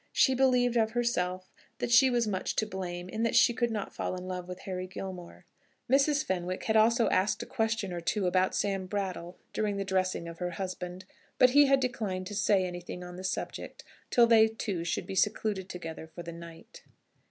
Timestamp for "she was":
1.91-2.25